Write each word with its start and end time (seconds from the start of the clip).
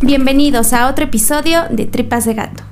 Bienvenidos 0.00 0.74
a 0.74 0.88
otro 0.88 1.06
episodio 1.06 1.64
de 1.70 1.84
Tripas 1.84 2.24
de 2.24 2.34
Gato. 2.34 2.62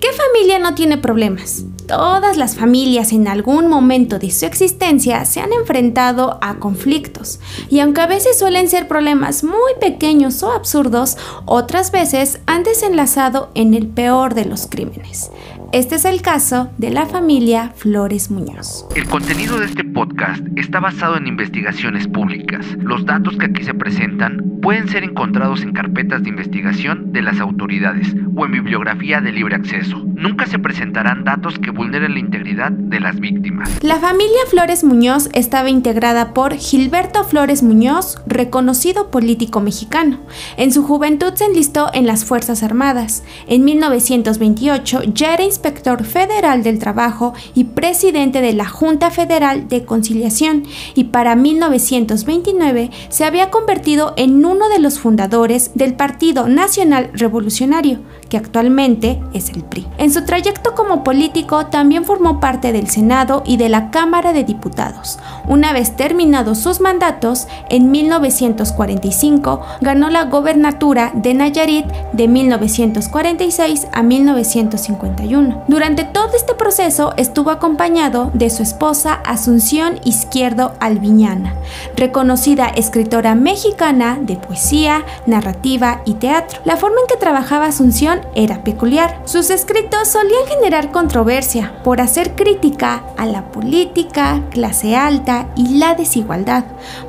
¿Qué 0.00 0.08
familia 0.12 0.58
no 0.58 0.74
tiene 0.74 0.98
problemas? 0.98 1.64
Todas 1.86 2.36
las 2.36 2.56
familias 2.56 3.12
en 3.12 3.28
algún 3.28 3.68
momento 3.68 4.18
de 4.18 4.32
su 4.32 4.44
existencia 4.44 5.24
se 5.24 5.40
han 5.40 5.52
enfrentado 5.52 6.36
a 6.42 6.56
conflictos 6.56 7.38
y 7.70 7.78
aunque 7.78 8.00
a 8.00 8.08
veces 8.08 8.36
suelen 8.36 8.68
ser 8.68 8.88
problemas 8.88 9.44
muy 9.44 9.72
pequeños 9.80 10.42
o 10.42 10.50
absurdos, 10.50 11.16
otras 11.46 11.92
veces 11.92 12.40
han 12.46 12.64
desenlazado 12.64 13.50
en 13.54 13.74
el 13.74 13.86
peor 13.86 14.34
de 14.34 14.44
los 14.44 14.66
crímenes. 14.66 15.30
Este 15.70 15.96
es 15.96 16.06
el 16.06 16.22
caso 16.22 16.70
de 16.78 16.88
la 16.88 17.04
familia 17.04 17.74
Flores 17.76 18.30
Muñoz. 18.30 18.86
El 18.96 19.06
contenido 19.06 19.58
de 19.58 19.66
este 19.66 19.84
podcast 19.84 20.42
está 20.56 20.80
basado 20.80 21.18
en 21.18 21.26
investigaciones 21.26 22.08
públicas. 22.08 22.64
Los 22.78 23.04
datos 23.04 23.36
que 23.36 23.44
aquí 23.44 23.62
se 23.64 23.74
presentan 23.74 24.58
pueden 24.62 24.88
ser 24.88 25.04
encontrados 25.04 25.60
en 25.60 25.72
carpetas 25.72 26.22
de 26.22 26.30
investigación 26.30 27.12
de 27.12 27.20
las 27.20 27.38
autoridades 27.38 28.14
o 28.34 28.46
en 28.46 28.52
bibliografía 28.52 29.20
de 29.20 29.30
libre 29.30 29.56
acceso. 29.56 30.02
Nunca 30.14 30.46
se 30.46 30.58
presentarán 30.58 31.24
datos 31.24 31.58
que 31.58 31.70
vulneren 31.70 32.14
la 32.14 32.20
integridad 32.20 32.72
de 32.72 33.00
las 33.00 33.20
víctimas. 33.20 33.68
La 33.82 33.96
familia 33.96 34.40
Flores 34.50 34.84
Muñoz 34.84 35.28
estaba 35.34 35.68
integrada 35.68 36.32
por 36.32 36.54
Gilberto 36.54 37.24
Flores 37.24 37.62
Muñoz, 37.62 38.22
reconocido 38.26 39.10
político 39.10 39.60
mexicano. 39.60 40.18
En 40.56 40.72
su 40.72 40.82
juventud 40.82 41.34
se 41.34 41.44
enlistó 41.44 41.90
en 41.92 42.06
las 42.06 42.24
Fuerzas 42.24 42.62
Armadas. 42.62 43.22
En 43.46 43.64
1928 43.64 45.02
ya 45.14 45.34
era 45.34 45.44
inspector 45.58 46.04
federal 46.04 46.62
del 46.62 46.78
trabajo 46.78 47.34
y 47.52 47.64
presidente 47.64 48.40
de 48.40 48.52
la 48.52 48.68
Junta 48.68 49.10
Federal 49.10 49.66
de 49.66 49.84
Conciliación 49.84 50.62
y 50.94 51.04
para 51.04 51.34
1929 51.34 52.90
se 53.08 53.24
había 53.24 53.50
convertido 53.50 54.14
en 54.16 54.44
uno 54.44 54.68
de 54.68 54.78
los 54.78 55.00
fundadores 55.00 55.72
del 55.74 55.94
Partido 55.94 56.46
Nacional 56.46 57.10
Revolucionario, 57.12 57.98
que 58.28 58.36
actualmente 58.36 59.20
es 59.32 59.50
el 59.50 59.64
PRI. 59.64 59.88
En 59.98 60.12
su 60.12 60.24
trayecto 60.24 60.76
como 60.76 61.02
político 61.02 61.66
también 61.66 62.04
formó 62.04 62.38
parte 62.38 62.72
del 62.72 62.88
Senado 62.88 63.42
y 63.44 63.56
de 63.56 63.68
la 63.68 63.90
Cámara 63.90 64.32
de 64.32 64.44
Diputados. 64.44 65.18
Una 65.48 65.72
vez 65.72 65.96
terminados 65.96 66.58
sus 66.58 66.80
mandatos, 66.80 67.48
en 67.68 67.90
1945 67.90 69.60
ganó 69.80 70.08
la 70.08 70.26
gobernatura 70.26 71.10
de 71.14 71.34
Nayarit 71.34 71.86
de 72.12 72.28
1946 72.28 73.88
a 73.92 74.02
1951 74.04 75.47
durante 75.68 76.04
todo 76.04 76.30
este 76.36 76.54
proceso 76.54 77.14
estuvo 77.16 77.50
acompañado 77.50 78.30
de 78.34 78.50
su 78.50 78.62
esposa 78.62 79.14
Asunción 79.24 80.00
Izquierdo 80.04 80.72
Alviñana, 80.80 81.54
reconocida 81.96 82.66
escritora 82.66 83.34
mexicana 83.34 84.18
de 84.20 84.36
poesía, 84.36 85.04
narrativa 85.26 86.02
y 86.04 86.14
teatro. 86.14 86.60
La 86.64 86.76
forma 86.76 87.00
en 87.00 87.06
que 87.06 87.16
trabajaba 87.16 87.66
Asunción 87.66 88.20
era 88.34 88.64
peculiar. 88.64 89.20
Sus 89.24 89.50
escritos 89.50 90.08
solían 90.08 90.46
generar 90.48 90.90
controversia 90.90 91.74
por 91.84 92.00
hacer 92.00 92.34
crítica 92.34 93.02
a 93.16 93.26
la 93.26 93.50
política, 93.50 94.42
clase 94.50 94.96
alta 94.96 95.48
y 95.56 95.78
la 95.78 95.94
desigualdad. 95.94 96.64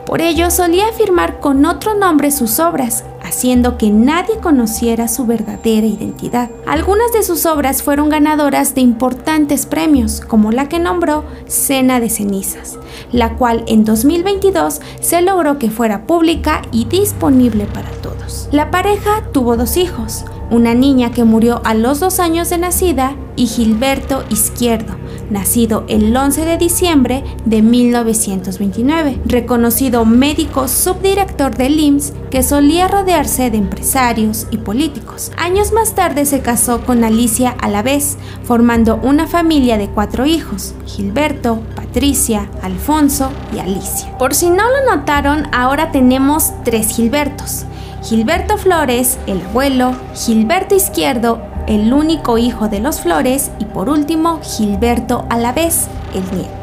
Por 0.06 0.22
ello 0.22 0.50
solía 0.52 0.88
afirmar 0.88 1.40
con 1.40 1.66
otro 1.66 1.94
nombre 1.94 2.32
sus 2.32 2.60
obras, 2.60 3.04
haciendo 3.30 3.78
que 3.78 3.92
nadie 3.92 4.40
conociera 4.42 5.08
su 5.08 5.26
verdadera 5.26 5.86
identidad. 5.86 6.50
Algunas 6.68 7.14
de 7.14 7.24
sus 7.24 7.46
obras 7.46 7.84
fueron 7.84 8.10
ganadoras 8.10 8.74
de 8.74 8.82
importantes 8.82 9.66
premios, 9.66 10.20
como 10.20 10.52
la 10.52 10.68
que 10.68 10.80
nombró 10.80 11.24
Cena 11.48 12.00
de 12.00 12.10
Cenizas, 12.10 12.78
la 13.12 13.36
cual 13.36 13.64
en 13.68 13.86
2022 13.86 14.82
se 15.00 15.22
logró 15.22 15.60
que 15.60 15.70
fuera 15.70 16.08
pública 16.08 16.64
y 16.72 16.86
disponible 16.86 17.66
para 17.66 17.92
todos. 18.02 18.50
La 18.52 18.72
pareja 18.72 19.24
tuvo 19.32 19.56
dos 19.56 19.78
hijos, 19.78 20.26
una 20.50 20.74
niña 20.74 21.12
que 21.12 21.24
murió 21.24 21.62
a 21.64 21.76
los 21.76 22.00
dos 22.00 22.20
años 22.20 22.50
de 22.50 22.58
nacida 22.58 23.16
y 23.36 23.46
Gilberto 23.46 24.24
Izquierdo, 24.30 24.96
nacido 25.30 25.86
el 25.88 26.16
11 26.16 26.46
de 26.46 26.58
diciembre 26.58 27.24
de 27.46 27.62
1929, 27.62 29.20
reconocido 29.26 30.06
médico 30.06 30.68
subdirector 30.68 31.56
del 31.56 31.80
IMSS 31.80 32.14
que 32.30 32.44
solía 32.44 32.88
rodearse 32.88 33.50
de 33.50 33.58
empresarios 33.58 34.48
y 34.52 34.58
políticos. 34.58 35.32
Años 35.38 35.72
más 35.72 35.96
tarde 35.96 36.26
se 36.26 36.42
casó 36.42 36.82
con 36.82 37.04
Alicia 37.04 37.56
Alavés, 37.60 38.18
formando 38.44 39.00
una 39.02 39.28
familia 39.28 39.78
de 39.78 39.90
cuatro 39.90 40.26
hijos, 40.26 40.74
Gilberto, 40.86 41.62
Patricia, 41.76 42.50
Alfonso 42.62 43.32
y 43.56 43.60
Alicia. 43.60 44.18
Por 44.18 44.36
si 44.36 44.50
no 44.50 44.64
lo 44.70 44.96
notaron, 44.96 45.48
ahora 45.52 45.92
tenemos 45.92 46.52
tres 46.64 46.90
Gilbertos. 46.90 47.66
Gilberto 48.02 48.58
Flores, 48.58 49.20
el 49.28 49.42
abuelo, 49.42 49.94
Gilberto 50.16 50.74
Izquierdo, 50.74 51.42
el 51.68 51.92
único 51.94 52.38
hijo 52.38 52.70
de 52.70 52.80
los 52.80 53.02
Flores 53.02 53.52
y 53.60 53.66
por 53.66 53.90
último 53.90 54.40
Gilberto 54.42 55.26
Alavés, 55.30 55.88
el 56.14 56.24
nieto. 56.38 56.59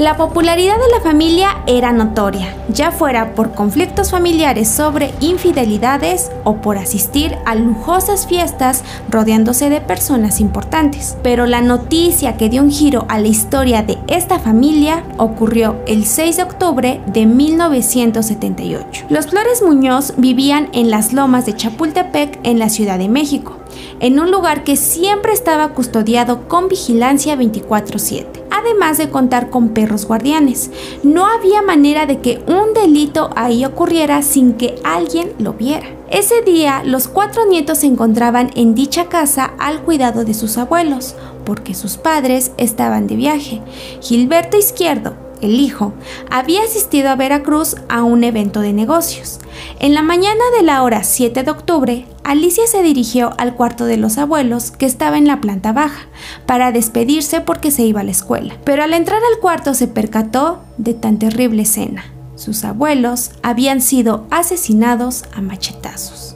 La 0.00 0.16
popularidad 0.16 0.76
de 0.78 0.88
la 0.94 1.02
familia 1.02 1.58
era 1.66 1.92
notoria, 1.92 2.56
ya 2.70 2.90
fuera 2.90 3.34
por 3.34 3.52
conflictos 3.52 4.12
familiares 4.12 4.66
sobre 4.66 5.12
infidelidades 5.20 6.32
o 6.44 6.56
por 6.56 6.78
asistir 6.78 7.36
a 7.44 7.54
lujosas 7.54 8.26
fiestas 8.26 8.82
rodeándose 9.10 9.68
de 9.68 9.82
personas 9.82 10.40
importantes. 10.40 11.18
Pero 11.22 11.44
la 11.44 11.60
noticia 11.60 12.38
que 12.38 12.48
dio 12.48 12.62
un 12.62 12.70
giro 12.70 13.04
a 13.10 13.18
la 13.18 13.28
historia 13.28 13.82
de 13.82 13.98
esta 14.06 14.38
familia 14.38 15.04
ocurrió 15.18 15.76
el 15.86 16.06
6 16.06 16.38
de 16.38 16.42
octubre 16.44 17.02
de 17.04 17.26
1978. 17.26 19.04
Los 19.10 19.26
Flores 19.26 19.62
Muñoz 19.62 20.14
vivían 20.16 20.70
en 20.72 20.90
las 20.90 21.12
lomas 21.12 21.44
de 21.44 21.54
Chapultepec 21.54 22.40
en 22.42 22.58
la 22.58 22.70
Ciudad 22.70 22.98
de 22.98 23.10
México, 23.10 23.59
en 24.00 24.20
un 24.20 24.30
lugar 24.30 24.64
que 24.64 24.76
siempre 24.76 25.32
estaba 25.32 25.68
custodiado 25.70 26.48
con 26.48 26.68
vigilancia 26.68 27.36
24/7 27.36 28.40
además 28.60 28.98
de 28.98 29.08
contar 29.08 29.50
con 29.50 29.70
perros 29.70 30.06
guardianes. 30.06 30.70
No 31.02 31.26
había 31.26 31.62
manera 31.62 32.06
de 32.06 32.20
que 32.20 32.42
un 32.46 32.74
delito 32.74 33.30
ahí 33.36 33.64
ocurriera 33.64 34.22
sin 34.22 34.54
que 34.54 34.78
alguien 34.84 35.32
lo 35.38 35.54
viera. 35.54 35.88
Ese 36.10 36.42
día 36.42 36.82
los 36.84 37.08
cuatro 37.08 37.46
nietos 37.46 37.78
se 37.78 37.86
encontraban 37.86 38.50
en 38.56 38.74
dicha 38.74 39.08
casa 39.08 39.52
al 39.58 39.82
cuidado 39.82 40.24
de 40.24 40.34
sus 40.34 40.58
abuelos, 40.58 41.14
porque 41.44 41.74
sus 41.74 41.96
padres 41.96 42.52
estaban 42.56 43.06
de 43.06 43.16
viaje. 43.16 43.62
Gilberto 44.00 44.56
Izquierdo, 44.56 45.14
el 45.40 45.60
hijo, 45.60 45.92
había 46.30 46.62
asistido 46.62 47.10
a 47.10 47.16
Veracruz 47.16 47.76
a 47.88 48.02
un 48.02 48.24
evento 48.24 48.60
de 48.60 48.72
negocios. 48.72 49.38
En 49.78 49.94
la 49.94 50.02
mañana 50.02 50.42
de 50.56 50.62
la 50.62 50.82
hora 50.82 51.04
7 51.04 51.42
de 51.42 51.50
octubre, 51.50 52.06
Alicia 52.24 52.66
se 52.66 52.82
dirigió 52.82 53.32
al 53.38 53.54
cuarto 53.54 53.86
de 53.86 53.96
los 53.96 54.18
abuelos, 54.18 54.70
que 54.70 54.86
estaba 54.86 55.18
en 55.18 55.26
la 55.26 55.40
planta 55.40 55.72
baja, 55.72 56.06
para 56.46 56.72
despedirse 56.72 57.40
porque 57.40 57.70
se 57.70 57.82
iba 57.82 58.00
a 58.00 58.04
la 58.04 58.10
escuela. 58.10 58.56
Pero 58.64 58.82
al 58.82 58.94
entrar 58.94 59.20
al 59.22 59.40
cuarto 59.40 59.74
se 59.74 59.88
percató 59.88 60.60
de 60.78 60.94
tan 60.94 61.18
terrible 61.18 61.62
escena. 61.62 62.04
Sus 62.36 62.64
abuelos 62.64 63.32
habían 63.42 63.80
sido 63.80 64.26
asesinados 64.30 65.24
a 65.34 65.40
machetazos. 65.40 66.29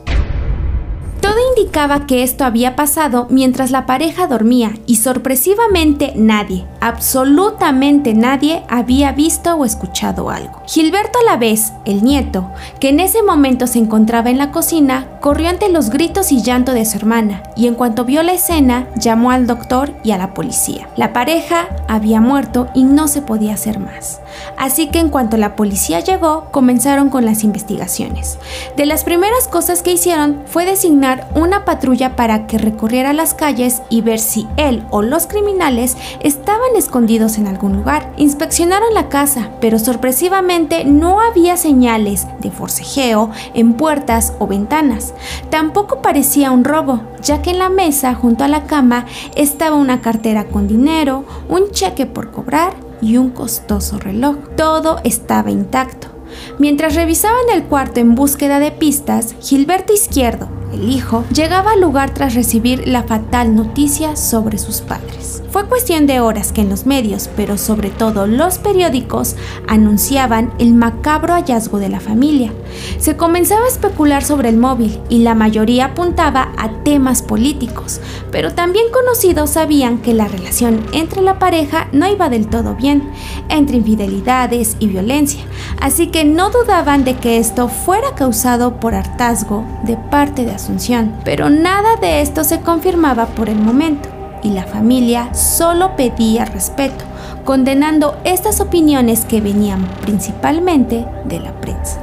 Indicaba 1.64 2.06
que 2.06 2.22
esto 2.22 2.44
había 2.44 2.76
pasado 2.76 3.26
mientras 3.30 3.70
la 3.70 3.86
pareja 3.86 4.26
dormía 4.26 4.72
y 4.86 4.96
sorpresivamente 4.96 6.12
nadie, 6.14 6.66
absolutamente 6.82 8.12
nadie, 8.12 8.64
había 8.68 9.12
visto 9.12 9.54
o 9.54 9.64
escuchado 9.64 10.28
algo. 10.28 10.60
Gilberto 10.66 11.18
a 11.20 11.32
la 11.32 11.38
vez, 11.38 11.72
el 11.86 12.04
nieto, 12.04 12.50
que 12.80 12.90
en 12.90 13.00
ese 13.00 13.22
momento 13.22 13.66
se 13.66 13.78
encontraba 13.78 14.28
en 14.28 14.36
la 14.36 14.52
cocina, 14.52 15.06
corrió 15.24 15.48
ante 15.48 15.70
los 15.70 15.88
gritos 15.88 16.32
y 16.32 16.42
llanto 16.42 16.74
de 16.74 16.84
su 16.84 16.98
hermana 16.98 17.42
y 17.56 17.66
en 17.66 17.76
cuanto 17.76 18.04
vio 18.04 18.22
la 18.22 18.34
escena 18.34 18.88
llamó 18.94 19.30
al 19.30 19.46
doctor 19.46 19.94
y 20.02 20.10
a 20.10 20.18
la 20.18 20.34
policía. 20.34 20.86
La 20.96 21.14
pareja 21.14 21.68
había 21.88 22.20
muerto 22.20 22.68
y 22.74 22.84
no 22.84 23.08
se 23.08 23.22
podía 23.22 23.54
hacer 23.54 23.78
más. 23.78 24.20
Así 24.58 24.88
que 24.88 24.98
en 24.98 25.08
cuanto 25.08 25.38
la 25.38 25.56
policía 25.56 26.00
llegó, 26.00 26.48
comenzaron 26.50 27.08
con 27.08 27.24
las 27.24 27.42
investigaciones. 27.42 28.38
De 28.76 28.84
las 28.84 29.02
primeras 29.02 29.48
cosas 29.48 29.82
que 29.82 29.92
hicieron 29.92 30.42
fue 30.44 30.66
designar 30.66 31.26
una 31.34 31.64
patrulla 31.64 32.16
para 32.16 32.46
que 32.46 32.58
recorriera 32.58 33.14
las 33.14 33.32
calles 33.32 33.80
y 33.88 34.02
ver 34.02 34.18
si 34.18 34.46
él 34.58 34.84
o 34.90 35.00
los 35.00 35.26
criminales 35.26 35.96
estaban 36.20 36.76
escondidos 36.76 37.38
en 37.38 37.46
algún 37.46 37.76
lugar. 37.76 38.12
Inspeccionaron 38.18 38.92
la 38.92 39.08
casa, 39.08 39.48
pero 39.62 39.78
sorpresivamente 39.78 40.84
no 40.84 41.22
había 41.22 41.56
señales 41.56 42.26
de 42.40 42.50
forcejeo 42.50 43.30
en 43.54 43.72
puertas 43.72 44.34
o 44.38 44.46
ventanas. 44.46 45.13
Tampoco 45.50 46.02
parecía 46.02 46.50
un 46.50 46.64
robo, 46.64 47.00
ya 47.22 47.42
que 47.42 47.50
en 47.50 47.58
la 47.58 47.68
mesa 47.68 48.14
junto 48.14 48.44
a 48.44 48.48
la 48.48 48.64
cama 48.64 49.06
estaba 49.34 49.76
una 49.76 50.00
cartera 50.00 50.44
con 50.44 50.68
dinero, 50.68 51.24
un 51.48 51.70
cheque 51.70 52.06
por 52.06 52.30
cobrar 52.30 52.74
y 53.00 53.16
un 53.16 53.30
costoso 53.30 53.98
reloj. 53.98 54.36
Todo 54.56 55.00
estaba 55.04 55.50
intacto. 55.50 56.08
Mientras 56.58 56.94
revisaban 56.94 57.44
el 57.52 57.64
cuarto 57.64 58.00
en 58.00 58.14
búsqueda 58.14 58.58
de 58.58 58.70
pistas, 58.70 59.34
Gilberto 59.40 59.92
Izquierdo, 59.92 60.48
el 60.74 60.90
hijo, 60.90 61.24
llegaba 61.32 61.72
al 61.72 61.80
lugar 61.80 62.12
tras 62.12 62.34
recibir 62.34 62.86
la 62.86 63.04
fatal 63.04 63.54
noticia 63.54 64.16
sobre 64.16 64.58
sus 64.58 64.80
padres. 64.80 65.42
Fue 65.54 65.68
cuestión 65.68 66.08
de 66.08 66.18
horas 66.18 66.50
que 66.50 66.62
en 66.62 66.68
los 66.68 66.84
medios, 66.84 67.30
pero 67.36 67.58
sobre 67.58 67.90
todo 67.90 68.26
los 68.26 68.58
periódicos, 68.58 69.36
anunciaban 69.68 70.52
el 70.58 70.74
macabro 70.74 71.34
hallazgo 71.34 71.78
de 71.78 71.88
la 71.88 72.00
familia. 72.00 72.52
Se 72.98 73.16
comenzaba 73.16 73.64
a 73.64 73.68
especular 73.68 74.24
sobre 74.24 74.48
el 74.48 74.56
móvil 74.56 74.98
y 75.08 75.18
la 75.18 75.36
mayoría 75.36 75.84
apuntaba 75.84 76.50
a 76.58 76.82
temas 76.82 77.22
políticos, 77.22 78.00
pero 78.32 78.52
también 78.52 78.86
conocidos 78.92 79.50
sabían 79.50 79.98
que 79.98 80.12
la 80.12 80.26
relación 80.26 80.84
entre 80.92 81.22
la 81.22 81.38
pareja 81.38 81.86
no 81.92 82.10
iba 82.10 82.28
del 82.28 82.48
todo 82.48 82.74
bien, 82.74 83.08
entre 83.48 83.76
infidelidades 83.76 84.76
y 84.80 84.88
violencia, 84.88 85.44
así 85.80 86.08
que 86.08 86.24
no 86.24 86.50
dudaban 86.50 87.04
de 87.04 87.14
que 87.14 87.38
esto 87.38 87.68
fuera 87.68 88.16
causado 88.16 88.80
por 88.80 88.96
hartazgo 88.96 89.64
de 89.84 89.96
parte 89.96 90.44
de 90.44 90.50
Pero 91.24 91.50
nada 91.50 91.96
de 92.00 92.20
esto 92.20 92.44
se 92.44 92.60
confirmaba 92.60 93.26
por 93.26 93.48
el 93.48 93.56
momento 93.56 94.08
y 94.42 94.50
la 94.50 94.64
familia 94.64 95.34
solo 95.34 95.96
pedía 95.96 96.44
respeto, 96.44 97.04
condenando 97.44 98.16
estas 98.24 98.60
opiniones 98.60 99.24
que 99.24 99.40
venían 99.40 99.86
principalmente 100.02 101.06
de 101.24 101.40
la 101.40 101.52
prensa. 101.60 101.98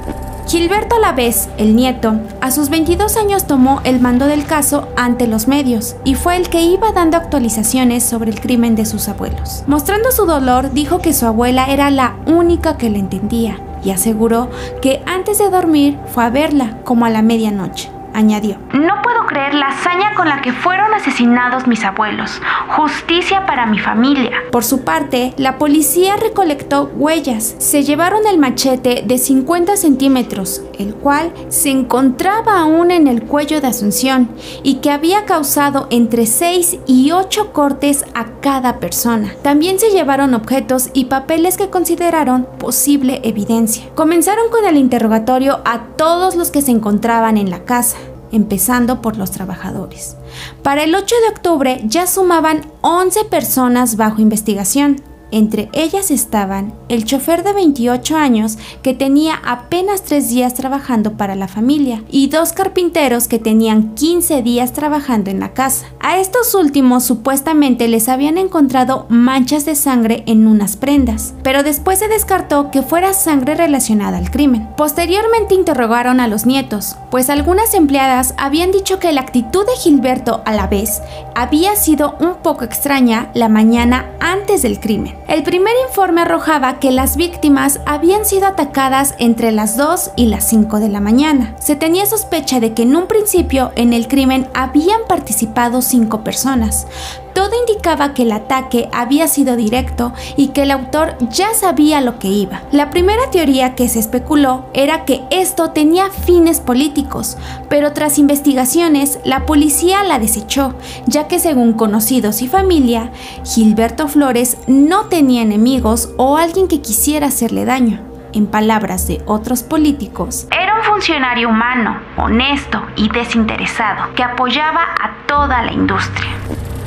Gilberto 0.47 0.95
Alavés, 0.95 1.47
el 1.57 1.77
nieto, 1.77 2.15
a 2.41 2.51
sus 2.51 2.69
22 2.69 3.15
años 3.15 3.45
tomó 3.45 3.79
el 3.85 4.01
mando 4.01 4.25
del 4.25 4.45
caso 4.45 4.89
ante 4.97 5.27
los 5.27 5.47
medios 5.47 5.95
y 6.03 6.15
fue 6.15 6.35
el 6.35 6.49
que 6.49 6.61
iba 6.61 6.91
dando 6.91 7.15
actualizaciones 7.15 8.03
sobre 8.03 8.31
el 8.31 8.41
crimen 8.41 8.75
de 8.75 8.85
sus 8.85 9.07
abuelos. 9.07 9.63
Mostrando 9.67 10.11
su 10.11 10.25
dolor, 10.25 10.73
dijo 10.73 10.99
que 10.99 11.13
su 11.13 11.25
abuela 11.25 11.67
era 11.67 11.89
la 11.89 12.17
única 12.25 12.77
que 12.77 12.89
le 12.89 12.99
entendía 12.99 13.61
y 13.83 13.91
aseguró 13.91 14.49
que 14.81 15.01
antes 15.05 15.37
de 15.37 15.49
dormir 15.49 15.97
fue 16.13 16.25
a 16.25 16.29
verla 16.29 16.79
como 16.83 17.05
a 17.05 17.09
la 17.09 17.21
medianoche. 17.21 17.89
Añadió, 18.13 18.57
No 18.73 19.01
puedo 19.01 19.25
creer 19.25 19.53
la 19.53 19.67
hazaña 19.67 20.13
con 20.15 20.27
la 20.27 20.41
que 20.41 20.51
fueron 20.51 20.93
asesinados 20.93 21.67
mis 21.67 21.83
abuelos. 21.83 22.41
Justicia 22.75 23.45
para 23.45 23.65
mi 23.65 23.79
familia. 23.79 24.31
Por 24.51 24.63
su 24.63 24.83
parte, 24.83 25.33
la 25.37 25.57
policía 25.57 26.15
recolectó 26.17 26.91
huellas. 26.95 27.55
Se 27.59 27.83
llevaron 27.83 28.27
el 28.27 28.37
machete 28.37 29.03
de 29.05 29.17
50 29.17 29.77
centímetros, 29.77 30.61
el 30.77 30.93
cual 30.95 31.31
se 31.49 31.69
encontraba 31.69 32.59
aún 32.59 32.91
en 32.91 33.07
el 33.07 33.23
cuello 33.23 33.61
de 33.61 33.67
Asunción 33.67 34.29
y 34.63 34.75
que 34.75 34.91
había 34.91 35.25
causado 35.25 35.87
entre 35.89 36.25
6 36.25 36.79
y 36.87 37.11
8 37.11 37.53
cortes 37.53 38.05
a 38.13 38.25
cada 38.41 38.79
persona. 38.79 39.33
También 39.41 39.79
se 39.79 39.91
llevaron 39.91 40.33
objetos 40.33 40.89
y 40.93 41.05
papeles 41.05 41.57
que 41.57 41.69
consideraron 41.69 42.47
posible 42.59 43.21
evidencia. 43.23 43.85
Comenzaron 43.95 44.49
con 44.49 44.65
el 44.65 44.77
interrogatorio 44.77 45.61
a 45.65 45.83
todos 45.95 46.35
los 46.35 46.51
que 46.51 46.61
se 46.61 46.71
encontraban 46.71 47.37
en 47.37 47.49
la 47.49 47.63
casa 47.63 47.97
empezando 48.31 49.01
por 49.01 49.17
los 49.17 49.31
trabajadores. 49.31 50.15
Para 50.63 50.83
el 50.83 50.95
8 50.95 51.15
de 51.21 51.29
octubre 51.29 51.81
ya 51.85 52.07
sumaban 52.07 52.65
11 52.81 53.25
personas 53.25 53.97
bajo 53.97 54.21
investigación, 54.21 55.01
entre 55.31 55.69
ellas 55.73 56.11
estaban 56.11 56.73
el 56.89 57.05
chofer 57.05 57.43
de 57.43 57.53
28 57.53 58.15
años 58.15 58.57
que 58.81 58.93
tenía 58.93 59.41
apenas 59.45 60.03
tres 60.03 60.29
días 60.29 60.53
trabajando 60.53 61.13
para 61.13 61.35
la 61.35 61.47
familia 61.47 62.03
y 62.09 62.27
dos 62.27 62.53
carpinteros 62.53 63.27
que 63.27 63.39
tenían 63.39 63.95
15 63.95 64.41
días 64.41 64.73
trabajando 64.73 65.29
en 65.29 65.39
la 65.39 65.53
casa. 65.53 65.87
A 65.99 66.19
estos 66.19 66.53
últimos 66.55 67.03
supuestamente 67.03 67.87
les 67.87 68.09
habían 68.09 68.37
encontrado 68.37 69.05
manchas 69.09 69.65
de 69.65 69.75
sangre 69.75 70.23
en 70.25 70.47
unas 70.47 70.77
prendas, 70.77 71.33
pero 71.43 71.63
después 71.63 71.99
se 71.99 72.07
descartó 72.07 72.71
que 72.71 72.81
fuera 72.81 73.13
sangre 73.13 73.55
relacionada 73.55 74.17
al 74.17 74.31
crimen. 74.31 74.67
Posteriormente 74.77 75.55
interrogaron 75.55 76.19
a 76.19 76.27
los 76.27 76.45
nietos, 76.45 76.95
pues 77.09 77.29
algunas 77.29 77.73
empleadas 77.73 78.33
habían 78.37 78.71
dicho 78.71 78.99
que 78.99 79.11
la 79.11 79.21
actitud 79.21 79.65
de 79.65 79.75
Gilberto 79.81 80.41
a 80.45 80.53
la 80.53 80.67
vez 80.67 81.01
había 81.35 81.75
sido 81.75 82.15
un 82.19 82.35
poco 82.43 82.63
extraña 82.63 83.31
la 83.33 83.49
mañana 83.49 84.11
antes 84.19 84.61
del 84.61 84.79
crimen. 84.79 85.20
El 85.27 85.43
primer 85.43 85.73
informe 85.87 86.21
arrojaba 86.21 86.79
que 86.79 86.91
las 86.91 87.15
víctimas 87.15 87.79
habían 87.85 88.25
sido 88.25 88.47
atacadas 88.47 89.15
entre 89.17 89.51
las 89.51 89.77
2 89.77 90.11
y 90.15 90.25
las 90.25 90.43
5 90.45 90.79
de 90.79 90.89
la 90.89 90.99
mañana. 90.99 91.55
Se 91.59 91.75
tenía 91.75 92.05
sospecha 92.05 92.59
de 92.59 92.73
que 92.73 92.83
en 92.83 92.95
un 92.95 93.07
principio 93.07 93.71
en 93.75 93.93
el 93.93 94.07
crimen 94.07 94.47
habían 94.53 95.01
participado 95.07 95.81
5 95.81 96.23
personas, 96.23 96.87
todo 97.33 97.51
indicaba 97.59 98.13
que 98.13 98.23
el 98.23 98.31
ataque 98.31 98.89
había 98.91 99.27
sido 99.27 99.55
directo 99.55 100.13
y 100.37 100.49
que 100.49 100.63
el 100.63 100.71
autor 100.71 101.17
ya 101.29 101.53
sabía 101.53 102.01
lo 102.01 102.19
que 102.19 102.27
iba. 102.27 102.61
La 102.71 102.89
primera 102.89 103.29
teoría 103.31 103.75
que 103.75 103.87
se 103.87 103.99
especuló 103.99 104.65
era 104.73 105.05
que 105.05 105.21
esto 105.31 105.71
tenía 105.71 106.09
fines 106.09 106.59
políticos, 106.59 107.37
pero 107.69 107.93
tras 107.93 108.17
investigaciones 108.17 109.19
la 109.25 109.45
policía 109.45 110.03
la 110.03 110.19
desechó, 110.19 110.73
ya 111.05 111.27
que 111.27 111.39
según 111.39 111.73
conocidos 111.73 112.41
y 112.41 112.47
familia, 112.47 113.11
Gilberto 113.45 114.07
Flores 114.07 114.57
no 114.67 115.05
tenía 115.05 115.41
enemigos 115.41 116.09
o 116.17 116.37
alguien 116.37 116.67
que 116.67 116.81
quisiera 116.81 117.27
hacerle 117.27 117.65
daño. 117.65 117.99
En 118.33 118.47
palabras 118.47 119.07
de 119.07 119.21
otros 119.25 119.61
políticos, 119.61 120.47
era 120.57 120.75
un 120.75 120.83
funcionario 120.83 121.49
humano, 121.49 121.99
honesto 122.15 122.81
y 122.95 123.09
desinteresado 123.09 124.13
que 124.15 124.23
apoyaba 124.23 124.83
a 125.01 125.27
toda 125.27 125.61
la 125.63 125.73
industria. 125.73 126.40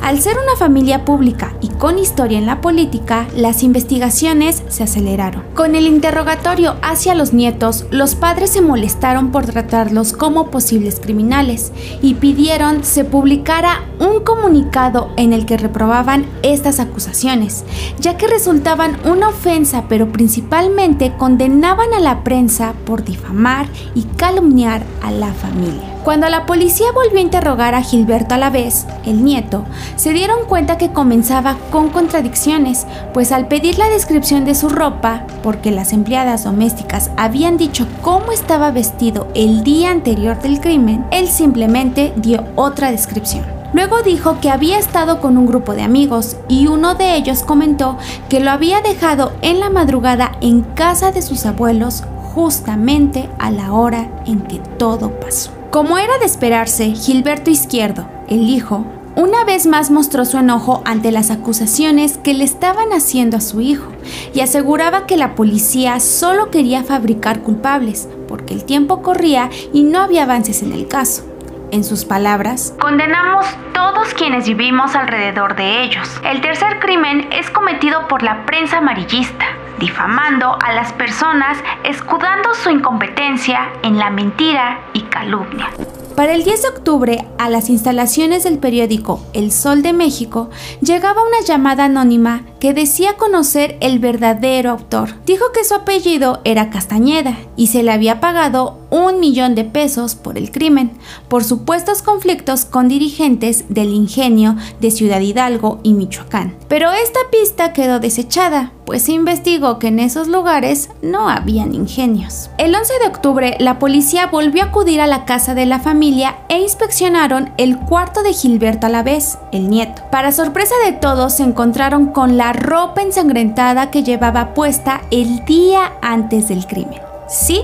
Al 0.05 0.21
ser 0.21 0.37
una 0.37 0.55
familia 0.55 1.03
pública 1.03 1.55
y 1.61 1.69
con 1.69 1.97
historia 1.97 2.37
en 2.37 2.45
la 2.45 2.61
política, 2.61 3.27
las 3.35 3.63
investigaciones 3.63 4.61
se 4.67 4.83
aceleraron. 4.83 5.41
Con 5.55 5.73
el 5.73 5.87
interrogatorio 5.87 6.75
hacia 6.83 7.15
los 7.15 7.33
nietos, 7.33 7.85
los 7.89 8.13
padres 8.13 8.51
se 8.51 8.61
molestaron 8.61 9.31
por 9.31 9.47
tratarlos 9.47 10.13
como 10.13 10.51
posibles 10.51 10.99
criminales 10.99 11.71
y 12.03 12.13
pidieron 12.13 12.83
se 12.83 13.03
publicara 13.03 13.83
un 13.97 14.23
comunicado 14.23 15.09
en 15.17 15.33
el 15.33 15.47
que 15.47 15.57
reprobaban 15.57 16.27
estas 16.43 16.79
acusaciones, 16.79 17.63
ya 17.99 18.15
que 18.15 18.27
resultaban 18.27 18.99
una 19.05 19.29
ofensa, 19.29 19.85
pero 19.89 20.11
principalmente 20.11 21.13
condenaban 21.17 21.95
a 21.95 21.99
la 21.99 22.23
prensa 22.23 22.75
por 22.85 23.03
difamar 23.03 23.65
y 23.95 24.03
calumniar 24.03 24.83
a 25.01 25.09
la 25.09 25.33
familia. 25.33 25.94
Cuando 26.05 26.29
la 26.29 26.45
policía 26.45 26.91
volvió 26.91 27.17
a 27.17 27.23
interrogar 27.23 27.73
a 27.73 27.81
Gilberto 27.81 28.35
a 28.35 28.37
la 28.37 28.51
vez, 28.51 28.85
el 29.05 29.25
nieto, 29.25 29.65
se 29.95 30.13
dieron 30.13 30.45
cuenta 30.47 30.77
que 30.77 30.93
comenzaba 30.93 31.57
con 31.71 31.89
contradicciones, 31.89 32.85
pues 33.11 33.31
al 33.31 33.47
pedir 33.47 33.79
la 33.79 33.89
descripción 33.89 34.45
de 34.45 34.53
su 34.53 34.69
ropa, 34.69 35.23
porque 35.41 35.71
las 35.71 35.93
empleadas 35.93 36.43
domésticas 36.43 37.09
habían 37.17 37.57
dicho 37.57 37.87
cómo 38.03 38.31
estaba 38.31 38.69
vestido 38.69 39.29
el 39.33 39.63
día 39.63 39.89
anterior 39.89 40.39
del 40.39 40.61
crimen, 40.61 41.03
él 41.09 41.27
simplemente 41.27 42.13
dio 42.17 42.43
otra 42.53 42.91
descripción. 42.91 43.43
Luego 43.73 44.03
dijo 44.03 44.39
que 44.39 44.51
había 44.51 44.77
estado 44.77 45.19
con 45.19 45.39
un 45.39 45.47
grupo 45.47 45.73
de 45.73 45.81
amigos 45.81 46.37
y 46.47 46.67
uno 46.67 46.93
de 46.93 47.15
ellos 47.15 47.41
comentó 47.41 47.97
que 48.29 48.39
lo 48.39 48.51
había 48.51 48.81
dejado 48.81 49.33
en 49.41 49.59
la 49.59 49.71
madrugada 49.71 50.33
en 50.41 50.61
casa 50.61 51.11
de 51.11 51.23
sus 51.23 51.47
abuelos 51.47 52.03
justamente 52.35 53.27
a 53.39 53.49
la 53.49 53.73
hora 53.73 54.07
en 54.27 54.41
que 54.41 54.59
todo 54.77 55.09
pasó. 55.19 55.64
Como 55.75 55.97
era 55.97 56.17
de 56.19 56.25
esperarse, 56.25 56.93
Gilberto 56.93 57.49
Izquierdo, 57.49 58.07
el 58.29 58.47
hijo, 58.47 58.85
una 59.17 59.43
vez 59.43 59.67
más 59.67 59.91
mostró 59.91 60.23
su 60.23 60.37
enojo 60.37 60.81
ante 60.85 61.11
las 61.11 61.31
acusaciones 61.31 62.17
que 62.17 62.33
le 62.33 62.45
estaban 62.45 62.93
haciendo 62.93 63.35
a 63.35 63.41
su 63.41 63.59
hijo 63.59 63.91
y 64.33 64.39
aseguraba 64.39 65.05
que 65.05 65.17
la 65.17 65.35
policía 65.35 65.99
solo 65.99 66.49
quería 66.49 66.85
fabricar 66.85 67.41
culpables 67.41 68.07
porque 68.29 68.53
el 68.53 68.63
tiempo 68.63 69.01
corría 69.01 69.49
y 69.73 69.83
no 69.83 69.99
había 69.99 70.23
avances 70.23 70.63
en 70.63 70.71
el 70.71 70.87
caso. 70.87 71.25
En 71.71 71.83
sus 71.83 72.05
palabras, 72.05 72.73
condenamos 72.79 73.45
todos 73.73 74.13
quienes 74.13 74.47
vivimos 74.47 74.95
alrededor 74.95 75.57
de 75.57 75.83
ellos. 75.83 76.09
El 76.23 76.39
tercer 76.39 76.79
crimen 76.79 77.27
es 77.33 77.49
cometido 77.49 78.07
por 78.07 78.23
la 78.23 78.45
prensa 78.45 78.77
amarillista, 78.77 79.45
difamando 79.79 80.57
a 80.61 80.73
las 80.73 80.93
personas, 80.93 81.57
escudando 81.83 82.53
su 82.53 82.69
incompetencia 82.69 83.71
en 83.83 83.97
la 83.97 84.09
mentira 84.09 84.79
y 84.93 85.01
calumnia. 85.03 85.69
Para 86.15 86.33
el 86.33 86.45
10 86.45 86.61
de 86.61 86.67
octubre, 86.69 87.27
a 87.37 87.49
las 87.49 87.69
instalaciones 87.69 88.45
del 88.45 88.57
periódico 88.57 89.19
El 89.33 89.51
Sol 89.51 89.81
de 89.81 89.91
México 89.91 90.49
llegaba 90.79 91.21
una 91.21 91.45
llamada 91.45 91.85
anónima 91.85 92.43
que 92.61 92.73
decía 92.73 93.17
conocer 93.17 93.77
el 93.81 93.99
verdadero 93.99 94.71
autor. 94.71 95.09
Dijo 95.25 95.51
que 95.53 95.65
su 95.65 95.73
apellido 95.73 96.39
era 96.45 96.69
Castañeda 96.69 97.35
y 97.57 97.67
se 97.67 97.83
le 97.83 97.91
había 97.91 98.21
pagado 98.21 98.79
un 98.95 99.19
millón 99.19 99.55
de 99.55 99.65
pesos 99.65 100.15
por 100.15 100.37
el 100.37 100.51
crimen, 100.51 100.91
por 101.27 101.43
supuestos 101.43 102.01
conflictos 102.01 102.63
con 102.63 102.87
dirigentes 102.87 103.65
del 103.67 103.93
ingenio 103.93 104.55
de 104.79 104.89
Ciudad 104.89 105.19
Hidalgo 105.19 105.79
y 105.83 105.93
Michoacán. 105.93 106.55
Pero 106.69 106.91
esta 106.93 107.19
pista 107.29 107.73
quedó 107.73 107.99
desechada, 107.99 108.71
pues 108.85 109.03
se 109.03 109.11
investigó 109.11 109.79
que 109.79 109.87
en 109.87 109.99
esos 109.99 110.29
lugares 110.29 110.89
no 111.01 111.27
habían 111.27 111.75
ingenios. 111.75 112.49
El 112.57 112.73
11 112.73 112.93
de 113.01 113.07
octubre, 113.07 113.57
la 113.59 113.79
policía 113.79 114.27
volvió 114.27 114.63
a 114.63 114.67
acudir 114.67 115.01
a 115.01 115.07
la 115.07 115.25
casa 115.25 115.53
de 115.53 115.65
la 115.65 115.79
familia 115.79 116.37
e 116.47 116.59
inspeccionaron 116.59 117.51
el 117.57 117.77
cuarto 117.77 118.23
de 118.23 118.31
Gilberto 118.31 118.87
Alavés, 118.87 119.37
el 119.51 119.69
nieto. 119.69 120.03
Para 120.09 120.31
sorpresa 120.31 120.75
de 120.85 120.93
todos, 120.93 121.33
se 121.33 121.43
encontraron 121.43 122.07
con 122.07 122.37
la 122.37 122.53
ropa 122.53 123.01
ensangrentada 123.01 123.91
que 123.91 124.03
llevaba 124.03 124.53
puesta 124.53 125.01
el 125.11 125.43
día 125.43 125.91
antes 126.01 126.47
del 126.47 126.65
crimen. 126.65 127.14
Sí, 127.27 127.63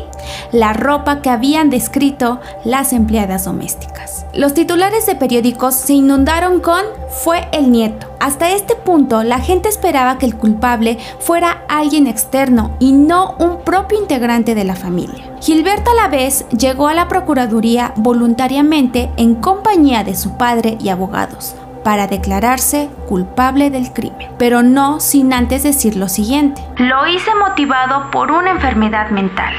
la 0.51 0.73
ropa 0.73 1.21
que 1.21 1.29
habían 1.29 1.69
descrito 1.69 2.39
las 2.63 2.93
empleadas 2.93 3.45
domésticas. 3.45 4.25
Los 4.33 4.53
titulares 4.53 5.05
de 5.05 5.15
periódicos 5.15 5.75
se 5.75 5.93
inundaron 5.93 6.61
con 6.61 6.83
fue 7.09 7.47
el 7.51 7.71
nieto. 7.71 8.07
Hasta 8.19 8.51
este 8.51 8.75
punto, 8.75 9.23
la 9.23 9.39
gente 9.39 9.67
esperaba 9.67 10.17
que 10.17 10.25
el 10.25 10.37
culpable 10.37 10.97
fuera 11.19 11.63
alguien 11.67 12.07
externo 12.07 12.75
y 12.79 12.93
no 12.93 13.35
un 13.39 13.59
propio 13.61 13.99
integrante 13.99 14.55
de 14.55 14.63
la 14.63 14.75
familia. 14.75 15.35
Gilberto 15.41 15.91
a 15.91 15.95
la 15.95 16.07
vez 16.07 16.45
llegó 16.49 16.87
a 16.87 16.93
la 16.93 17.07
Procuraduría 17.07 17.93
voluntariamente 17.97 19.09
en 19.17 19.35
compañía 19.35 20.03
de 20.03 20.15
su 20.15 20.37
padre 20.37 20.77
y 20.79 20.89
abogados 20.89 21.55
para 21.83 22.07
declararse 22.07 22.89
culpable 23.07 23.69
del 23.69 23.91
crimen, 23.93 24.29
pero 24.37 24.63
no 24.63 24.99
sin 24.99 25.33
antes 25.33 25.63
decir 25.63 25.95
lo 25.95 26.09
siguiente. 26.09 26.61
Lo 26.77 27.07
hice 27.07 27.33
motivado 27.35 28.09
por 28.11 28.31
una 28.31 28.51
enfermedad 28.51 29.09
mental. 29.09 29.53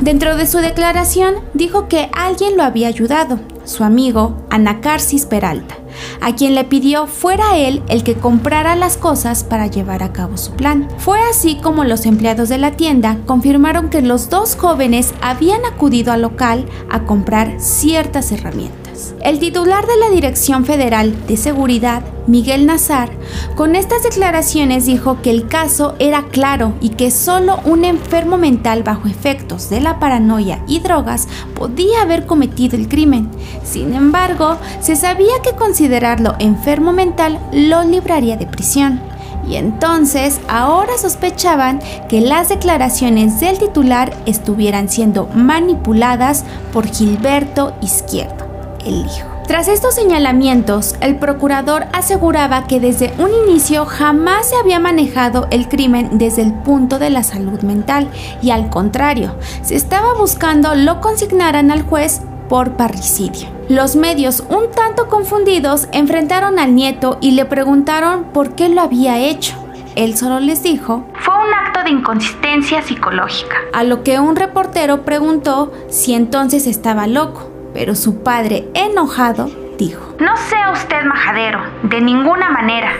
Dentro 0.00 0.36
de 0.36 0.46
su 0.46 0.58
declaración 0.58 1.34
dijo 1.54 1.88
que 1.88 2.08
alguien 2.12 2.56
lo 2.56 2.62
había 2.62 2.86
ayudado, 2.86 3.40
su 3.64 3.82
amigo 3.82 4.36
Anacarsis 4.48 5.26
Peralta, 5.26 5.76
a 6.20 6.36
quien 6.36 6.54
le 6.54 6.64
pidió 6.64 7.08
fuera 7.08 7.56
él 7.56 7.82
el 7.88 8.04
que 8.04 8.14
comprara 8.14 8.76
las 8.76 8.96
cosas 8.96 9.42
para 9.42 9.66
llevar 9.66 10.04
a 10.04 10.12
cabo 10.12 10.36
su 10.36 10.52
plan. 10.52 10.88
Fue 10.98 11.18
así 11.28 11.56
como 11.56 11.82
los 11.82 12.06
empleados 12.06 12.48
de 12.48 12.58
la 12.58 12.72
tienda 12.72 13.18
confirmaron 13.26 13.90
que 13.90 14.00
los 14.00 14.30
dos 14.30 14.54
jóvenes 14.54 15.12
habían 15.20 15.64
acudido 15.64 16.12
al 16.12 16.22
local 16.22 16.66
a 16.90 17.00
comprar 17.00 17.60
ciertas 17.60 18.30
herramientas. 18.30 18.87
El 19.22 19.38
titular 19.38 19.86
de 19.86 19.96
la 19.96 20.10
Dirección 20.10 20.64
Federal 20.64 21.14
de 21.26 21.36
Seguridad, 21.36 22.02
Miguel 22.26 22.66
Nazar, 22.66 23.10
con 23.54 23.76
estas 23.76 24.02
declaraciones 24.02 24.86
dijo 24.86 25.22
que 25.22 25.30
el 25.30 25.46
caso 25.46 25.94
era 25.98 26.24
claro 26.24 26.74
y 26.80 26.90
que 26.90 27.10
solo 27.10 27.60
un 27.64 27.84
enfermo 27.84 28.38
mental 28.38 28.82
bajo 28.82 29.06
efectos 29.08 29.70
de 29.70 29.80
la 29.80 30.00
paranoia 30.00 30.62
y 30.66 30.80
drogas 30.80 31.28
podía 31.54 32.02
haber 32.02 32.26
cometido 32.26 32.76
el 32.76 32.88
crimen. 32.88 33.30
Sin 33.64 33.94
embargo, 33.94 34.56
se 34.80 34.96
sabía 34.96 35.42
que 35.42 35.56
considerarlo 35.56 36.34
enfermo 36.38 36.92
mental 36.92 37.38
lo 37.52 37.84
libraría 37.84 38.36
de 38.36 38.46
prisión. 38.46 39.00
Y 39.48 39.56
entonces 39.56 40.40
ahora 40.48 40.98
sospechaban 40.98 41.80
que 42.08 42.20
las 42.20 42.50
declaraciones 42.50 43.40
del 43.40 43.58
titular 43.58 44.12
estuvieran 44.26 44.88
siendo 44.88 45.26
manipuladas 45.34 46.44
por 46.72 46.86
Gilberto 46.86 47.72
Izquierdo 47.80 48.47
el 48.84 49.06
hijo. 49.06 49.38
Tras 49.48 49.66
estos 49.68 49.94
señalamientos, 49.94 50.94
el 51.00 51.16
procurador 51.16 51.86
aseguraba 51.94 52.66
que 52.66 52.80
desde 52.80 53.14
un 53.18 53.30
inicio 53.48 53.86
jamás 53.86 54.50
se 54.50 54.56
había 54.56 54.78
manejado 54.78 55.48
el 55.50 55.68
crimen 55.68 56.18
desde 56.18 56.42
el 56.42 56.52
punto 56.52 56.98
de 56.98 57.08
la 57.08 57.22
salud 57.22 57.62
mental 57.62 58.10
y 58.42 58.50
al 58.50 58.68
contrario, 58.68 59.34
se 59.62 59.74
estaba 59.74 60.12
buscando 60.12 60.74
lo 60.74 61.00
consignaran 61.00 61.70
al 61.70 61.82
juez 61.82 62.20
por 62.50 62.72
parricidio. 62.72 63.48
Los 63.70 63.96
medios, 63.96 64.44
un 64.50 64.70
tanto 64.70 65.08
confundidos, 65.08 65.88
enfrentaron 65.92 66.58
al 66.58 66.74
nieto 66.74 67.16
y 67.22 67.30
le 67.30 67.46
preguntaron 67.46 68.24
por 68.34 68.54
qué 68.54 68.68
lo 68.68 68.82
había 68.82 69.18
hecho. 69.18 69.54
Él 69.94 70.16
solo 70.16 70.40
les 70.40 70.62
dijo, 70.62 71.04
fue 71.20 71.34
un 71.34 71.54
acto 71.54 71.82
de 71.84 71.90
inconsistencia 71.90 72.82
psicológica. 72.82 73.56
A 73.72 73.82
lo 73.82 74.02
que 74.02 74.20
un 74.20 74.36
reportero 74.36 75.06
preguntó 75.06 75.72
si 75.88 76.14
entonces 76.14 76.66
estaba 76.66 77.06
loco 77.06 77.47
pero 77.78 77.94
su 77.94 78.24
padre, 78.24 78.66
enojado, 78.74 79.48
dijo, 79.78 80.00
No 80.18 80.36
sea 80.36 80.72
usted 80.72 81.04
majadero, 81.04 81.60
de 81.84 82.00
ninguna 82.00 82.50
manera. 82.50 82.90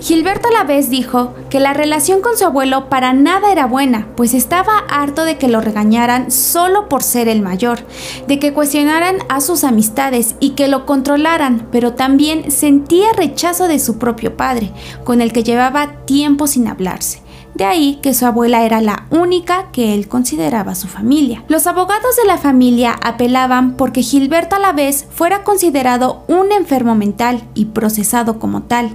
Gilberto 0.00 0.46
a 0.46 0.52
la 0.52 0.62
vez 0.62 0.88
dijo 0.88 1.34
que 1.50 1.58
la 1.58 1.74
relación 1.74 2.20
con 2.20 2.36
su 2.36 2.44
abuelo 2.44 2.88
para 2.88 3.12
nada 3.12 3.50
era 3.50 3.66
buena, 3.66 4.06
pues 4.16 4.32
estaba 4.32 4.84
harto 4.88 5.24
de 5.24 5.36
que 5.36 5.48
lo 5.48 5.60
regañaran 5.60 6.30
solo 6.30 6.88
por 6.88 7.02
ser 7.02 7.26
el 7.26 7.42
mayor, 7.42 7.80
de 8.28 8.38
que 8.38 8.52
cuestionaran 8.52 9.16
a 9.28 9.40
sus 9.40 9.64
amistades 9.64 10.36
y 10.38 10.50
que 10.50 10.68
lo 10.68 10.86
controlaran, 10.86 11.66
pero 11.72 11.94
también 11.94 12.52
sentía 12.52 13.12
rechazo 13.12 13.66
de 13.66 13.80
su 13.80 13.98
propio 13.98 14.36
padre, 14.36 14.70
con 15.02 15.20
el 15.20 15.32
que 15.32 15.42
llevaba 15.42 16.04
tiempo 16.06 16.46
sin 16.46 16.68
hablarse. 16.68 17.20
De 17.54 17.64
ahí 17.64 17.98
que 18.02 18.14
su 18.14 18.26
abuela 18.26 18.64
era 18.64 18.80
la 18.80 19.06
única 19.10 19.70
que 19.72 19.94
él 19.94 20.08
consideraba 20.08 20.74
su 20.74 20.88
familia. 20.88 21.44
Los 21.48 21.66
abogados 21.66 22.16
de 22.16 22.26
la 22.26 22.38
familia 22.38 22.96
apelaban 23.02 23.76
porque 23.76 24.02
Gilberto 24.02 24.56
a 24.56 24.58
la 24.58 24.72
vez 24.72 25.06
fuera 25.10 25.42
considerado 25.42 26.24
un 26.28 26.52
enfermo 26.52 26.94
mental 26.94 27.42
y 27.54 27.66
procesado 27.66 28.38
como 28.38 28.62
tal, 28.62 28.90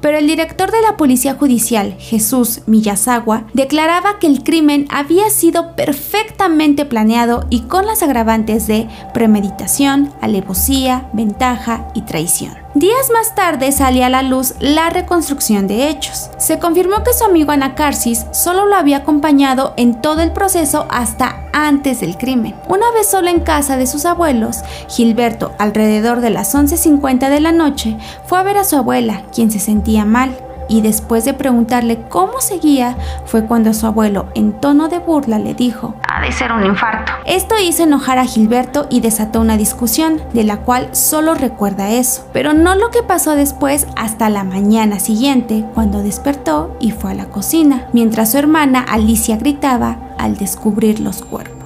pero 0.00 0.18
el 0.18 0.26
director 0.26 0.70
de 0.70 0.82
la 0.82 0.96
Policía 0.96 1.34
Judicial, 1.34 1.96
Jesús 1.98 2.62
Millasagua, 2.66 3.44
declaraba 3.54 4.18
que 4.18 4.26
el 4.26 4.42
crimen 4.42 4.86
había 4.90 5.30
sido 5.30 5.74
perfectamente 5.76 6.84
planeado 6.84 7.46
y 7.50 7.62
con 7.62 7.86
las 7.86 8.02
agravantes 8.02 8.66
de 8.66 8.88
premeditación, 9.14 10.12
alevosía, 10.20 11.08
ventaja 11.12 11.88
y 11.94 12.02
traición. 12.02 12.59
Días 12.74 13.10
más 13.12 13.34
tarde 13.34 13.72
salía 13.72 14.06
a 14.06 14.10
la 14.10 14.22
luz 14.22 14.54
la 14.60 14.90
reconstrucción 14.90 15.66
de 15.66 15.88
hechos. 15.88 16.30
Se 16.38 16.60
confirmó 16.60 17.02
que 17.02 17.12
su 17.12 17.24
amigo 17.24 17.50
Anacarsis 17.50 18.26
solo 18.30 18.64
lo 18.64 18.76
había 18.76 18.98
acompañado 18.98 19.74
en 19.76 20.00
todo 20.00 20.22
el 20.22 20.30
proceso 20.30 20.86
hasta 20.88 21.48
antes 21.52 21.98
del 21.98 22.16
crimen. 22.16 22.54
Una 22.68 22.88
vez 22.92 23.08
solo 23.08 23.28
en 23.28 23.40
casa 23.40 23.76
de 23.76 23.88
sus 23.88 24.04
abuelos, 24.04 24.58
Gilberto, 24.88 25.52
alrededor 25.58 26.20
de 26.20 26.30
las 26.30 26.54
11.50 26.54 27.28
de 27.28 27.40
la 27.40 27.50
noche, 27.50 27.96
fue 28.26 28.38
a 28.38 28.44
ver 28.44 28.56
a 28.56 28.64
su 28.64 28.76
abuela, 28.76 29.24
quien 29.34 29.50
se 29.50 29.58
sentía 29.58 30.04
mal 30.04 30.36
y 30.70 30.80
después 30.80 31.24
de 31.24 31.34
preguntarle 31.34 32.00
cómo 32.08 32.40
seguía, 32.40 32.96
fue 33.26 33.44
cuando 33.44 33.74
su 33.74 33.86
abuelo, 33.86 34.28
en 34.34 34.52
tono 34.52 34.88
de 34.88 35.00
burla, 35.00 35.38
le 35.38 35.52
dijo, 35.52 35.96
ha 36.08 36.22
de 36.22 36.32
ser 36.32 36.52
un 36.52 36.64
infarto. 36.64 37.12
Esto 37.26 37.56
hizo 37.62 37.82
enojar 37.82 38.18
a 38.18 38.24
Gilberto 38.24 38.86
y 38.88 39.00
desató 39.00 39.40
una 39.40 39.56
discusión, 39.56 40.22
de 40.32 40.44
la 40.44 40.58
cual 40.58 40.88
solo 40.92 41.34
recuerda 41.34 41.90
eso, 41.90 42.24
pero 42.32 42.54
no 42.54 42.76
lo 42.76 42.90
que 42.90 43.02
pasó 43.02 43.34
después 43.34 43.86
hasta 43.96 44.30
la 44.30 44.44
mañana 44.44 45.00
siguiente, 45.00 45.66
cuando 45.74 46.02
despertó 46.02 46.76
y 46.78 46.92
fue 46.92 47.10
a 47.10 47.14
la 47.14 47.26
cocina, 47.26 47.88
mientras 47.92 48.30
su 48.32 48.38
hermana 48.38 48.80
Alicia 48.80 49.36
gritaba 49.36 49.98
al 50.18 50.36
descubrir 50.36 51.00
los 51.00 51.22
cuerpos. 51.22 51.59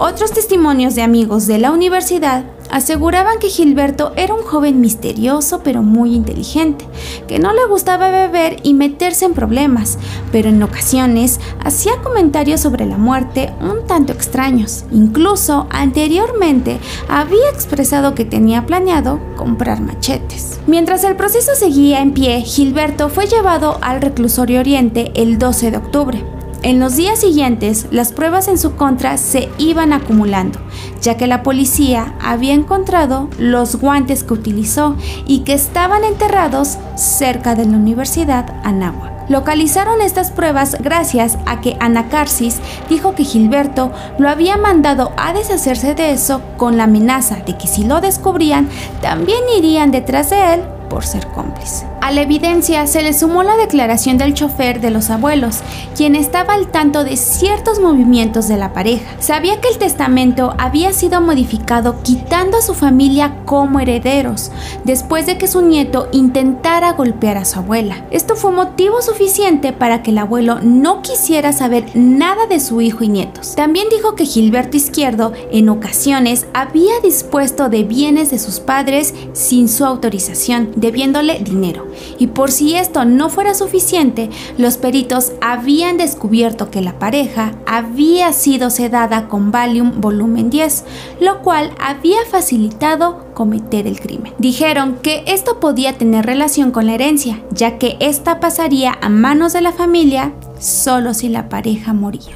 Otros 0.00 0.30
testimonios 0.30 0.94
de 0.94 1.02
amigos 1.02 1.48
de 1.48 1.58
la 1.58 1.72
universidad 1.72 2.44
aseguraban 2.70 3.40
que 3.40 3.48
Gilberto 3.48 4.12
era 4.14 4.32
un 4.32 4.44
joven 4.44 4.80
misterioso 4.80 5.60
pero 5.64 5.82
muy 5.82 6.14
inteligente, 6.14 6.84
que 7.26 7.40
no 7.40 7.52
le 7.52 7.66
gustaba 7.66 8.08
beber 8.08 8.58
y 8.62 8.74
meterse 8.74 9.24
en 9.24 9.34
problemas, 9.34 9.98
pero 10.30 10.50
en 10.50 10.62
ocasiones 10.62 11.40
hacía 11.64 12.00
comentarios 12.00 12.60
sobre 12.60 12.86
la 12.86 12.96
muerte 12.96 13.52
un 13.60 13.88
tanto 13.88 14.12
extraños. 14.12 14.84
Incluso 14.92 15.66
anteriormente 15.70 16.78
había 17.08 17.50
expresado 17.52 18.14
que 18.14 18.24
tenía 18.24 18.66
planeado 18.66 19.18
comprar 19.36 19.80
machetes. 19.80 20.60
Mientras 20.68 21.02
el 21.02 21.16
proceso 21.16 21.56
seguía 21.56 22.02
en 22.02 22.14
pie, 22.14 22.42
Gilberto 22.42 23.08
fue 23.08 23.26
llevado 23.26 23.78
al 23.80 24.00
reclusorio 24.00 24.60
Oriente 24.60 25.10
el 25.16 25.40
12 25.40 25.72
de 25.72 25.76
octubre. 25.76 26.37
En 26.62 26.80
los 26.80 26.96
días 26.96 27.20
siguientes, 27.20 27.86
las 27.92 28.12
pruebas 28.12 28.48
en 28.48 28.58
su 28.58 28.74
contra 28.74 29.16
se 29.16 29.48
iban 29.58 29.92
acumulando, 29.92 30.58
ya 31.00 31.16
que 31.16 31.28
la 31.28 31.44
policía 31.44 32.14
había 32.20 32.52
encontrado 32.52 33.28
los 33.38 33.76
guantes 33.76 34.24
que 34.24 34.34
utilizó 34.34 34.96
y 35.24 35.40
que 35.40 35.52
estaban 35.52 36.02
enterrados 36.02 36.78
cerca 36.96 37.54
de 37.54 37.64
la 37.64 37.76
Universidad 37.76 38.52
Anáhuac. 38.64 39.30
Localizaron 39.30 40.00
estas 40.00 40.32
pruebas 40.32 40.76
gracias 40.80 41.38
a 41.46 41.60
que 41.60 41.76
Anacarsis 41.78 42.56
dijo 42.88 43.14
que 43.14 43.24
Gilberto 43.24 43.92
lo 44.18 44.28
había 44.28 44.56
mandado 44.56 45.12
a 45.16 45.32
deshacerse 45.32 45.94
de 45.94 46.12
eso 46.12 46.40
con 46.56 46.76
la 46.76 46.84
amenaza 46.84 47.36
de 47.46 47.56
que 47.56 47.68
si 47.68 47.84
lo 47.84 48.00
descubrían, 48.00 48.68
también 49.00 49.40
irían 49.56 49.92
detrás 49.92 50.30
de 50.30 50.54
él 50.54 50.62
por 50.90 51.04
ser 51.04 51.28
cómplice. 51.28 51.86
A 52.08 52.10
la 52.10 52.22
evidencia 52.22 52.86
se 52.86 53.02
le 53.02 53.12
sumó 53.12 53.42
la 53.42 53.58
declaración 53.58 54.16
del 54.16 54.32
chofer 54.32 54.80
de 54.80 54.90
los 54.90 55.10
abuelos, 55.10 55.58
quien 55.94 56.16
estaba 56.16 56.54
al 56.54 56.68
tanto 56.68 57.04
de 57.04 57.18
ciertos 57.18 57.80
movimientos 57.80 58.48
de 58.48 58.56
la 58.56 58.72
pareja. 58.72 59.04
Sabía 59.18 59.60
que 59.60 59.68
el 59.68 59.76
testamento 59.76 60.54
había 60.56 60.94
sido 60.94 61.20
modificado 61.20 62.02
quitando 62.02 62.56
a 62.56 62.62
su 62.62 62.72
familia 62.72 63.36
como 63.44 63.78
herederos, 63.78 64.50
después 64.84 65.26
de 65.26 65.36
que 65.36 65.48
su 65.48 65.60
nieto 65.60 66.08
intentara 66.12 66.94
golpear 66.94 67.36
a 67.36 67.44
su 67.44 67.58
abuela. 67.58 68.06
Esto 68.10 68.36
fue 68.36 68.52
motivo 68.52 69.02
suficiente 69.02 69.74
para 69.74 70.02
que 70.02 70.10
el 70.10 70.16
abuelo 70.16 70.60
no 70.62 71.02
quisiera 71.02 71.52
saber 71.52 71.90
nada 71.92 72.46
de 72.46 72.60
su 72.60 72.80
hijo 72.80 73.04
y 73.04 73.08
nietos. 73.08 73.54
También 73.54 73.86
dijo 73.90 74.14
que 74.14 74.24
Gilberto 74.24 74.78
Izquierdo 74.78 75.34
en 75.52 75.68
ocasiones 75.68 76.46
había 76.54 77.00
dispuesto 77.02 77.68
de 77.68 77.84
bienes 77.84 78.30
de 78.30 78.38
sus 78.38 78.60
padres 78.60 79.12
sin 79.34 79.68
su 79.68 79.84
autorización, 79.84 80.70
debiéndole 80.74 81.40
dinero 81.40 81.86
y 82.18 82.28
por 82.28 82.50
si 82.50 82.74
esto 82.74 83.04
no 83.04 83.28
fuera 83.28 83.54
suficiente, 83.54 84.30
los 84.56 84.76
peritos 84.76 85.32
habían 85.40 85.96
descubierto 85.96 86.70
que 86.70 86.82
la 86.82 86.98
pareja 86.98 87.52
había 87.66 88.32
sido 88.32 88.70
sedada 88.70 89.28
con 89.28 89.50
Valium 89.50 90.00
volumen 90.00 90.50
10, 90.50 90.84
lo 91.20 91.40
cual 91.40 91.72
había 91.80 92.18
facilitado 92.30 93.26
cometer 93.34 93.86
el 93.86 94.00
crimen. 94.00 94.34
Dijeron 94.38 94.98
que 95.02 95.24
esto 95.26 95.60
podía 95.60 95.96
tener 95.98 96.26
relación 96.26 96.70
con 96.70 96.86
la 96.86 96.94
herencia, 96.94 97.40
ya 97.52 97.78
que 97.78 97.96
esta 98.00 98.40
pasaría 98.40 98.98
a 99.00 99.08
manos 99.08 99.52
de 99.52 99.60
la 99.60 99.72
familia 99.72 100.32
solo 100.58 101.14
si 101.14 101.28
la 101.28 101.48
pareja 101.48 101.92
moría. 101.92 102.34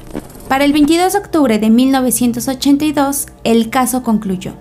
Para 0.53 0.65
el 0.65 0.73
22 0.73 1.13
de 1.13 1.17
octubre 1.17 1.57
de 1.57 1.71
1982, 1.71 3.25
el 3.43 3.71
caso 3.71 4.03
concluyó 4.03 4.53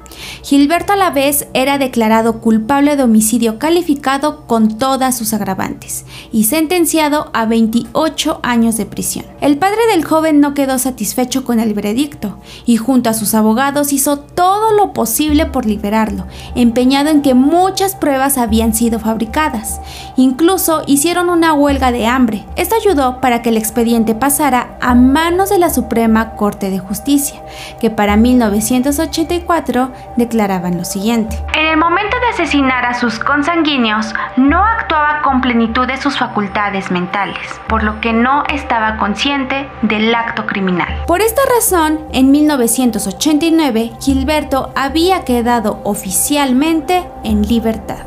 Gilberto 0.42 0.94
a 0.94 0.96
la 0.96 1.10
vez 1.10 1.48
era 1.52 1.76
declarado 1.78 2.40
culpable 2.40 2.96
de 2.96 3.02
homicidio 3.02 3.58
calificado 3.58 4.46
con 4.46 4.78
todas 4.78 5.16
sus 5.16 5.34
agravantes 5.34 6.04
y 6.32 6.44
sentenciado 6.44 7.30
a 7.34 7.44
28 7.46 8.40
años 8.42 8.76
de 8.76 8.86
prisión. 8.86 9.26
El 9.40 9.58
padre 9.58 9.80
del 9.90 10.04
joven 10.04 10.40
no 10.40 10.54
quedó 10.54 10.78
satisfecho 10.78 11.44
con 11.44 11.60
el 11.60 11.74
veredicto 11.74 12.38
y 12.64 12.76
junto 12.76 13.10
a 13.10 13.14
sus 13.14 13.34
abogados 13.34 13.92
hizo 13.92 14.18
todo 14.18 14.72
lo 14.72 14.92
posible 14.92 15.46
por 15.46 15.66
liberarlo, 15.66 16.26
empeñado 16.54 17.10
en 17.10 17.22
que 17.22 17.34
muchas 17.34 17.94
pruebas 17.94 18.38
habían 18.38 18.74
sido 18.74 18.98
fabricadas. 18.98 19.80
Incluso 20.16 20.82
hicieron 20.86 21.28
una 21.28 21.52
huelga 21.52 21.92
de 21.92 22.06
hambre. 22.06 22.44
Esto 22.56 22.76
ayudó 22.76 23.20
para 23.20 23.42
que 23.42 23.50
el 23.50 23.56
expediente 23.56 24.14
pasara 24.14 24.78
a 24.80 24.94
manos 24.94 25.50
de 25.50 25.58
la 25.58 25.70
Suprema 25.82 26.36
Corte 26.36 26.70
de 26.70 26.78
Justicia, 26.78 27.40
que 27.80 27.90
para 27.90 28.16
1984 28.16 29.90
declaraban 30.16 30.76
lo 30.78 30.84
siguiente. 30.84 31.36
En 31.54 31.66
el 31.66 31.76
momento 31.76 32.16
de 32.20 32.28
asesinar 32.28 32.84
a 32.84 32.94
sus 32.94 33.18
consanguíneos, 33.18 34.14
no 34.36 34.64
actuaba 34.64 35.22
con 35.22 35.40
plenitud 35.40 35.88
de 35.88 35.96
sus 35.96 36.16
facultades 36.16 36.92
mentales, 36.92 37.36
por 37.68 37.82
lo 37.82 38.00
que 38.00 38.12
no 38.12 38.44
estaba 38.44 38.96
consciente 38.98 39.68
del 39.82 40.14
acto 40.14 40.46
criminal. 40.46 41.02
Por 41.08 41.20
esta 41.20 41.42
razón, 41.56 41.98
en 42.12 42.30
1989, 42.30 43.92
Gilberto 44.00 44.70
había 44.76 45.24
quedado 45.24 45.80
oficialmente 45.82 47.04
en 47.24 47.42
libertad. 47.42 48.04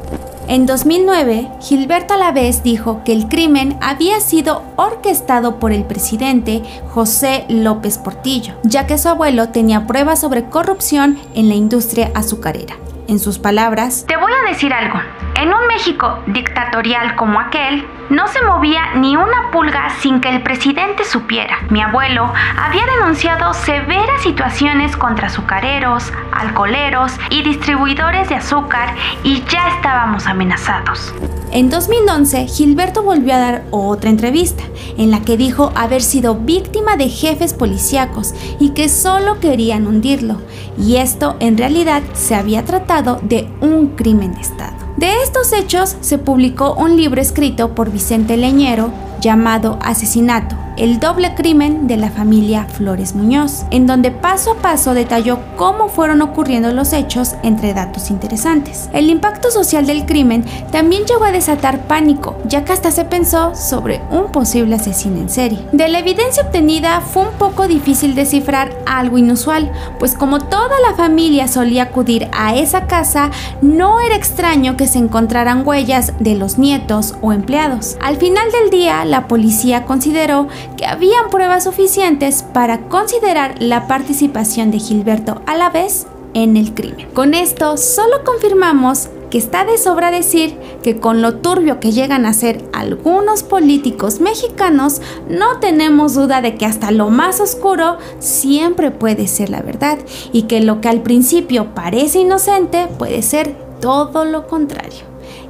En 0.48 0.68
2009, 0.68 1.50
Gilberto 1.60 2.14
Alavés 2.14 2.62
dijo 2.62 3.02
que 3.04 3.14
el 3.14 3.28
crimen 3.28 3.78
había 3.82 4.20
sido 4.20 4.62
orquestado 4.76 5.60
por 5.60 5.72
el 5.72 5.86
presidente 5.86 6.62
José 6.90 7.46
López 7.50 7.98
Portillo, 7.98 8.54
ya 8.64 8.86
que 8.86 9.00
su 9.00 9.10
abuelo 9.10 9.50
tenía 9.50 9.88
pruebas 9.88 10.20
sobre 10.20 10.46
corrupción 10.46 11.18
en 11.34 11.50
la 11.50 11.56
industria 11.56 12.12
azucarera. 12.14 12.76
En 13.08 13.18
sus 13.18 13.40
palabras, 13.40 14.06
Te 14.08 14.18
voy 14.18 14.32
a 14.32 14.50
decir 14.50 14.72
algo. 14.72 15.00
En 15.38 15.50
un 15.50 15.68
México 15.68 16.20
dictatorial 16.28 17.18
como 17.18 17.42
aquel, 17.42 17.86
no 18.10 18.26
se 18.30 18.42
movía 18.42 18.94
ni 18.96 19.18
una 19.18 19.52
pulga 19.52 19.90
sin 20.00 20.22
que 20.22 20.30
el 20.30 20.42
presidente 20.42 21.04
supiera. 21.04 21.58
Mi 21.70 21.82
abuelo 21.82 22.32
había 22.58 22.84
denunciado 22.98 23.54
severas 23.54 24.22
situaciones 24.24 24.96
contra 24.96 25.28
azucareros, 25.28 26.14
alcoholeros 26.32 27.12
y 27.30 27.44
distribuidores 27.44 28.30
de 28.30 28.36
azúcar 28.36 28.96
y 29.24 29.44
ya 29.50 29.68
estábamos 29.76 30.26
amenazados. 30.26 31.14
En 31.52 31.70
2011, 31.70 32.48
Gilberto 32.48 33.04
volvió 33.04 33.34
a 33.34 33.40
dar 33.40 33.64
otra 33.72 34.10
entrevista, 34.10 34.64
en 34.98 35.12
la 35.12 35.22
que 35.22 35.36
dijo 35.36 35.74
haber 35.76 36.02
sido 36.02 36.36
víctima 36.36 36.96
de 36.96 37.10
jefes 37.10 37.54
policíacos 37.54 38.34
y 38.60 38.70
que 38.70 38.88
solo 38.88 39.40
querían 39.42 39.86
hundirlo, 39.86 40.38
y 40.78 40.96
esto 40.98 41.36
en 41.40 41.58
realidad 41.58 42.04
se 42.14 42.36
había 42.36 42.64
tratado 42.64 43.20
de 43.22 43.50
un 43.60 43.96
crimen 43.96 44.34
de 44.34 44.42
Estado. 44.42 44.65
De 44.98 45.22
estos 45.24 45.52
hechos 45.52 45.98
se 46.00 46.18
publicó 46.18 46.74
un 46.74 46.96
libro 46.96 47.20
escrito 47.20 47.76
por 47.76 47.92
Vicente 47.92 48.38
Leñero 48.38 48.92
llamado 49.20 49.78
Asesinato, 49.82 50.56
el 50.78 51.00
doble 51.00 51.36
crimen 51.36 51.88
de 51.88 51.98
la 51.98 52.10
familia 52.10 52.66
Flores 52.66 53.16
Muñoz, 53.16 53.66
en 53.72 53.88
donde 53.88 54.12
paso 54.12 54.52
a 54.52 54.56
paso 54.56 54.94
detalló 54.94 55.40
cómo 55.56 55.88
fueron 55.88 56.22
ocurriendo 56.22 56.72
los 56.72 56.94
hechos 56.94 57.36
entre 57.44 57.74
datos 57.74 58.10
interesantes. 58.10 58.90
El 58.94 59.10
impacto 59.10 59.52
social 59.52 59.86
del 59.86 60.06
crimen 60.06 60.44
también 60.72 61.04
llegó 61.06 61.24
a 61.24 61.32
desatar 61.32 61.88
pánico, 61.88 62.38
ya 62.46 62.66
que 62.66 62.74
hasta 62.74 62.92
se 62.92 63.06
pensó 63.06 63.56
sobre 63.56 64.02
un 64.12 64.32
posible 64.32 64.76
asesino 64.76 65.18
en 65.18 65.30
serie. 65.30 65.60
De 65.72 65.88
la 65.88 66.00
evidencia 66.00 66.44
obtenida 66.44 67.02
fue 67.02 67.24
un 67.24 67.34
poco 67.34 67.68
difícil 67.68 68.16
descifrar 68.16 68.76
algo 68.86 69.18
inusual, 69.18 69.72
pues 70.00 70.16
como 70.16 70.40
toda 70.40 70.80
la 70.88 70.96
familia 70.96 71.48
solía 71.48 71.84
acudir 71.84 72.28
a 72.34 72.56
esa 72.56 72.88
casa, 72.88 73.32
no 73.62 74.00
era 74.02 74.16
extraño 74.16 74.76
que 74.76 74.88
se 74.88 75.00
encontraran 75.00 75.66
huellas 75.66 76.14
de 76.20 76.36
los 76.36 76.58
nietos 76.58 77.16
o 77.22 77.32
empleados. 77.32 77.98
Al 78.02 78.18
final 78.18 78.52
del 78.52 78.70
día, 78.70 79.06
la 79.06 79.28
policía 79.28 79.86
consideró 79.86 80.48
que 80.78 80.86
habían 80.86 81.30
pruebas 81.30 81.64
suficientes 81.64 82.44
para 82.44 82.88
considerar 82.90 83.56
la 83.60 83.88
participación 83.88 84.72
de 84.72 84.80
Gilberto 84.80 85.42
a 85.46 85.56
la 85.56 85.70
vez 85.70 86.08
en 86.34 86.58
el 86.58 86.74
crimen. 86.74 87.08
Con 87.14 87.34
esto 87.34 87.78
solo 87.78 88.24
confirmamos 88.24 89.10
que 89.30 89.38
está 89.38 89.66
de 89.66 89.78
sobra 89.78 90.12
decir 90.12 90.58
que 90.84 91.00
con 91.00 91.22
lo 91.22 91.38
turbio 91.38 91.80
que 91.80 91.92
llegan 91.92 92.26
a 92.26 92.34
ser 92.34 92.64
algunos 92.74 93.44
políticos 93.44 94.22
mexicanos, 94.22 95.02
no 95.30 95.60
tenemos 95.60 96.14
duda 96.14 96.42
de 96.42 96.56
que 96.56 96.66
hasta 96.66 96.92
lo 96.92 97.10
más 97.10 97.40
oscuro 97.40 97.98
siempre 98.20 98.92
puede 98.92 99.28
ser 99.28 99.50
la 99.50 99.62
verdad 99.62 99.98
y 100.32 100.44
que 100.44 100.62
lo 100.62 100.80
que 100.82 100.90
al 100.90 101.02
principio 101.02 101.74
parece 101.74 102.20
inocente 102.20 102.88
puede 103.00 103.22
ser 103.22 103.56
todo 103.82 104.26
lo 104.26 104.48
contrario. 104.48 105.04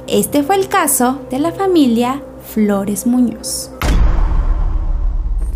Este 0.06 0.42
fue 0.42 0.56
el 0.56 0.68
caso 0.68 1.20
de 1.30 1.38
la 1.38 1.52
familia 1.52 2.22
Flores 2.54 3.06
Muñoz. 3.06 3.70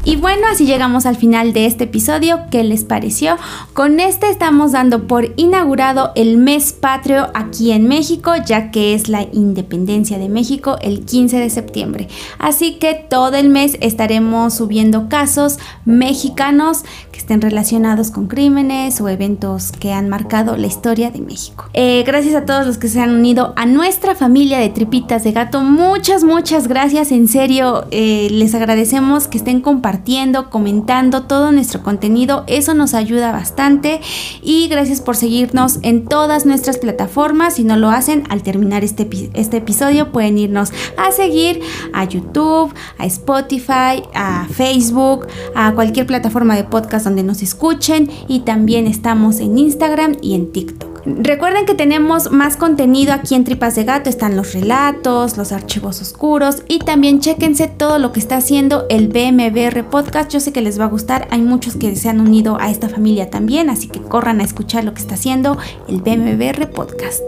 Y 0.02 0.16
bueno, 0.16 0.46
así 0.50 0.64
llegamos 0.64 1.04
al 1.04 1.16
final 1.16 1.52
de 1.52 1.66
este 1.66 1.84
episodio. 1.84 2.40
¿Qué 2.50 2.64
les 2.64 2.84
pareció? 2.84 3.36
Con 3.74 4.00
este 4.00 4.30
estamos 4.30 4.72
dando 4.72 5.06
por 5.06 5.34
inaugurado 5.36 6.12
el 6.14 6.38
mes 6.38 6.72
patrio 6.72 7.28
aquí 7.34 7.70
en 7.72 7.86
México, 7.86 8.32
ya 8.46 8.70
que 8.70 8.94
es 8.94 9.10
la 9.10 9.26
independencia 9.30 10.18
de 10.18 10.30
México 10.30 10.78
el 10.80 11.04
15 11.04 11.36
de 11.36 11.50
septiembre. 11.50 12.08
Así 12.38 12.78
que 12.78 12.94
todo 12.94 13.36
el 13.36 13.50
mes 13.50 13.76
estaremos 13.82 14.54
subiendo 14.54 15.10
casos 15.10 15.58
mexicanos 15.84 16.82
que 17.12 17.18
estén 17.18 17.42
relacionados 17.42 18.10
con 18.10 18.26
crímenes 18.26 19.02
o 19.02 19.08
eventos 19.10 19.70
que 19.70 19.92
han 19.92 20.08
marcado 20.08 20.56
la 20.56 20.66
historia 20.66 21.10
de 21.10 21.20
México. 21.20 21.66
Eh, 21.74 22.04
gracias 22.06 22.34
a 22.34 22.46
todos 22.46 22.66
los 22.66 22.78
que 22.78 22.88
se 22.88 23.02
han 23.02 23.14
unido 23.14 23.52
a 23.56 23.66
nuestra 23.66 24.14
familia 24.14 24.60
de 24.60 24.70
tripitas 24.70 25.24
de 25.24 25.32
gato. 25.32 25.60
Muchas, 25.60 26.24
muchas 26.24 26.68
gracias. 26.68 27.12
En 27.12 27.28
serio, 27.28 27.84
eh, 27.90 28.28
les 28.30 28.54
agradecemos 28.54 29.28
que 29.28 29.36
estén 29.36 29.60
compartiendo 29.60 29.89
compartiendo, 29.90 30.50
comentando 30.50 31.22
todo 31.24 31.50
nuestro 31.50 31.82
contenido. 31.82 32.44
Eso 32.46 32.74
nos 32.74 32.94
ayuda 32.94 33.32
bastante. 33.32 34.00
Y 34.40 34.68
gracias 34.68 35.00
por 35.00 35.16
seguirnos 35.16 35.80
en 35.82 36.04
todas 36.04 36.46
nuestras 36.46 36.78
plataformas. 36.78 37.54
Si 37.54 37.64
no 37.64 37.76
lo 37.76 37.90
hacen, 37.90 38.22
al 38.28 38.44
terminar 38.44 38.84
este, 38.84 39.08
este 39.34 39.56
episodio 39.56 40.12
pueden 40.12 40.38
irnos 40.38 40.72
a 40.96 41.10
seguir 41.10 41.60
a 41.92 42.04
YouTube, 42.04 42.72
a 42.98 43.06
Spotify, 43.06 44.04
a 44.14 44.46
Facebook, 44.48 45.26
a 45.56 45.72
cualquier 45.72 46.06
plataforma 46.06 46.54
de 46.54 46.62
podcast 46.62 47.04
donde 47.04 47.24
nos 47.24 47.42
escuchen. 47.42 48.08
Y 48.28 48.40
también 48.40 48.86
estamos 48.86 49.40
en 49.40 49.58
Instagram 49.58 50.18
y 50.22 50.36
en 50.36 50.52
TikTok. 50.52 50.89
Recuerden 51.06 51.64
que 51.64 51.74
tenemos 51.74 52.30
más 52.30 52.56
contenido 52.56 53.14
aquí 53.14 53.34
en 53.34 53.44
Tripas 53.44 53.74
de 53.74 53.84
Gato. 53.84 54.10
Están 54.10 54.36
los 54.36 54.52
relatos, 54.52 55.38
los 55.38 55.50
archivos 55.50 56.02
oscuros 56.02 56.62
y 56.68 56.78
también 56.78 57.20
chéquense 57.20 57.68
todo 57.68 57.98
lo 57.98 58.12
que 58.12 58.20
está 58.20 58.36
haciendo 58.36 58.84
el 58.90 59.08
BMBR 59.08 59.88
Podcast. 59.88 60.30
Yo 60.30 60.40
sé 60.40 60.52
que 60.52 60.60
les 60.60 60.78
va 60.78 60.84
a 60.84 60.88
gustar. 60.88 61.26
Hay 61.30 61.40
muchos 61.40 61.76
que 61.76 61.96
se 61.96 62.10
han 62.10 62.20
unido 62.20 62.58
a 62.60 62.70
esta 62.70 62.88
familia 62.88 63.30
también, 63.30 63.70
así 63.70 63.88
que 63.88 64.00
corran 64.00 64.40
a 64.40 64.44
escuchar 64.44 64.84
lo 64.84 64.92
que 64.92 65.00
está 65.00 65.14
haciendo 65.14 65.56
el 65.88 66.02
BMBR 66.02 66.70
Podcast. 66.70 67.22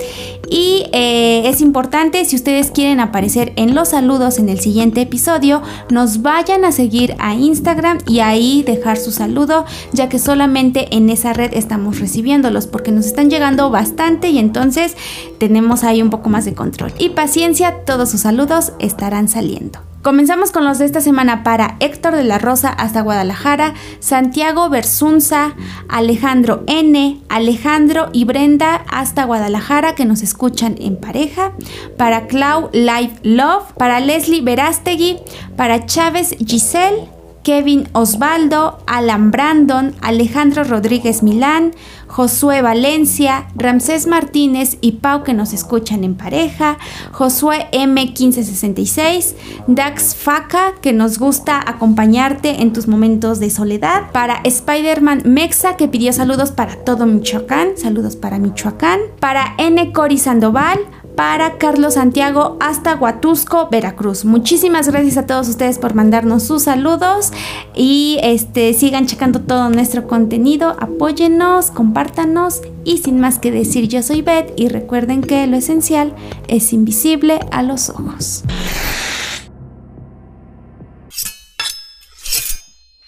Y 0.51 0.85
eh, 0.93 1.49
es 1.49 1.63
importante, 1.63 2.25
si 2.27 2.37
ustedes 2.37 2.71
quieren 2.71 3.01
aparecer 3.01 3.55
en 3.57 3.75
los 3.75 3.89
saludos 3.89 4.39
en 4.39 4.51
el 4.51 4.61
siguiente 4.61 5.01
episodio, 5.01 5.63
nos 5.91 6.21
vayan 6.21 6.67
a 6.67 6.73
seguir 6.73 7.15
a 7.19 7.35
Instagram 7.35 7.99
y 8.07 8.21
ahí 8.21 8.63
dejar 8.63 8.99
su 8.99 9.13
saludo, 9.13 9.65
ya 9.93 10.11
que 10.11 10.19
solamente 10.19 10.95
en 10.95 11.09
esa 11.09 11.33
red 11.33 11.55
estamos 11.55 12.01
recibiéndolos 12.01 12.67
porque 12.67 12.93
nos 12.93 13.07
están 13.07 13.31
llegando 13.31 13.62
bastante 13.70 14.31
y 14.31 14.38
entonces 14.38 14.96
tenemos 15.38 15.85
ahí 15.85 16.03
un 16.03 16.11
poco 16.11 16.29
más 16.29 16.44
de 16.44 16.55
control. 16.55 16.92
Y 16.98 17.11
paciencia, 17.11 17.85
todos 17.85 18.11
sus 18.11 18.20
saludos 18.20 18.72
estarán 18.79 19.29
saliendo. 19.29 19.81
Comenzamos 20.03 20.51
con 20.51 20.64
los 20.64 20.79
de 20.79 20.85
esta 20.85 21.01
semana 21.01 21.44
para 21.44 21.77
Héctor 21.79 22.16
de 22.16 22.25
la 22.25 22.38
Rosa 22.38 22.70
hasta 22.70 23.03
Guadalajara, 23.03 23.75
Santiago 24.01 24.68
Bersunza, 24.68 25.55
Alejandro 25.88 26.64
N, 26.66 27.20
Alejandro 27.29 28.09
y 28.12 28.25
Brenda 28.25 28.85
hasta 28.90 29.25
Guadalajara 29.25 29.94
que 29.94 30.05
nos 30.05 30.25
escuchan 30.25 30.75
en 30.81 30.96
pareja, 30.96 31.53
para 31.96 32.27
Clau 32.27 32.68
Live 32.72 33.14
Love, 33.22 33.75
para 33.79 34.01
Leslie 34.01 34.40
Verástegui, 34.40 35.18
para 35.57 35.87
Chávez 35.87 36.35
Giselle, 36.44 37.09
Kevin 37.43 37.89
Osvaldo, 37.93 38.79
Alan 38.87 39.31
Brandon, 39.31 39.95
Alejandro 40.01 40.65
Rodríguez 40.65 41.23
Milán, 41.23 41.73
Josué 42.07 42.61
Valencia, 42.61 43.47
Ramsés 43.55 44.07
Martínez 44.07 44.77
y 44.81 44.93
Pau 44.93 45.23
que 45.25 45.33
nos 45.33 45.53
escuchan 45.53 46.05
en 46.05 46.15
pareja, 46.15 46.77
Josué 47.11 47.69
M1566, 47.73 49.35
Dax 49.67 50.15
Faca 50.15 50.75
que 50.83 50.93
nos 50.93 51.19
gusta 51.19 51.59
acompañarte 51.67 52.63
en 52.63 52.73
tus 52.73 52.87
momentos 52.87 53.41
de 53.41 53.49
soledad, 53.49 54.11
para 54.13 54.41
Spider-Man 54.45 55.23
Mexa 55.25 55.77
que 55.77 55.89
pidió 55.89 56.13
saludos 56.13 56.51
para 56.51 56.77
todo 56.77 57.07
Michoacán, 57.07 57.79
saludos 57.79 58.17
para 58.17 58.39
Michoacán, 58.39 59.01
para 59.19 59.55
N. 59.57 59.93
Cori 59.93 60.19
Sandoval, 60.19 60.79
para 61.16 61.59
Carlos 61.59 61.94
Santiago 61.94 62.57
hasta 62.61 62.94
Huatusco, 62.94 63.68
Veracruz. 63.70 64.25
Muchísimas 64.25 64.88
gracias 64.88 65.16
a 65.16 65.27
todos 65.27 65.48
ustedes 65.48 65.79
por 65.79 65.94
mandarnos 65.94 66.44
sus 66.44 66.64
saludos 66.64 67.33
y 67.75 68.18
este 68.22 68.72
sigan 68.75 69.07
checando 69.07 69.40
todo 69.40 69.68
nuestro 69.70 70.07
contenido, 70.07 70.77
apóyennos, 70.81 71.70
compártanos 71.70 72.62
y 72.85 72.98
sin 72.98 73.20
más 73.20 73.38
que 73.38 73.51
decir 73.51 73.88
yo 73.88 74.03
soy 74.03 74.22
Beth 74.22 74.53
y 74.57 74.68
recuerden 74.68 75.22
que 75.22 75.46
lo 75.46 75.57
esencial 75.57 76.14
es 76.48 76.72
invisible 76.72 77.40
a 77.51 77.62
los 77.62 77.90
ojos. 77.90 78.44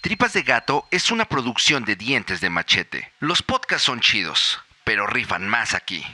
Tripas 0.01 0.33
de 0.33 0.43
Gato 0.43 0.85
es 0.91 1.09
una 1.09 1.25
producción 1.25 1.83
de 1.83 1.95
dientes 1.95 2.39
de 2.39 2.51
machete. 2.51 3.11
Los 3.19 3.41
podcasts 3.41 3.85
son 3.85 4.01
chidos, 4.01 4.59
pero 4.83 5.07
rifan 5.07 5.47
más 5.47 5.73
aquí. 5.73 6.05